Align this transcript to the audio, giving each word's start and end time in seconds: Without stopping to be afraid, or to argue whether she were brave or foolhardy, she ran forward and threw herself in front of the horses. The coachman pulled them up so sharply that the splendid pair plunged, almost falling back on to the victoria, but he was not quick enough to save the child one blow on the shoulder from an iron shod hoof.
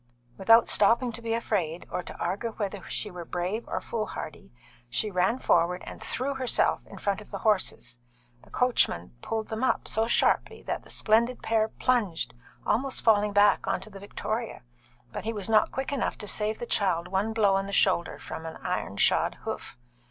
Without 0.35 0.67
stopping 0.67 1.11
to 1.11 1.21
be 1.21 1.35
afraid, 1.35 1.85
or 1.91 2.01
to 2.01 2.17
argue 2.17 2.53
whether 2.53 2.81
she 2.89 3.11
were 3.11 3.23
brave 3.23 3.67
or 3.67 3.79
foolhardy, 3.79 4.51
she 4.89 5.11
ran 5.11 5.37
forward 5.37 5.83
and 5.85 6.01
threw 6.01 6.33
herself 6.33 6.87
in 6.87 6.97
front 6.97 7.21
of 7.21 7.29
the 7.29 7.37
horses. 7.37 7.99
The 8.41 8.49
coachman 8.49 9.13
pulled 9.21 9.49
them 9.49 9.63
up 9.63 9.87
so 9.87 10.07
sharply 10.07 10.63
that 10.63 10.81
the 10.81 10.89
splendid 10.89 11.43
pair 11.43 11.67
plunged, 11.67 12.33
almost 12.65 13.03
falling 13.03 13.31
back 13.33 13.67
on 13.67 13.79
to 13.81 13.91
the 13.91 13.99
victoria, 13.99 14.63
but 15.11 15.23
he 15.23 15.33
was 15.33 15.47
not 15.51 15.69
quick 15.71 15.91
enough 15.93 16.17
to 16.17 16.27
save 16.27 16.57
the 16.57 16.65
child 16.65 17.07
one 17.07 17.31
blow 17.31 17.53
on 17.55 17.67
the 17.67 17.71
shoulder 17.71 18.17
from 18.17 18.47
an 18.47 18.57
iron 18.63 18.97
shod 18.97 19.35
hoof. 19.43 19.77